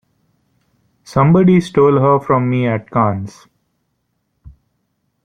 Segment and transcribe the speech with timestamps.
[1.03, 3.45] Somebody stole her from me at Cannes.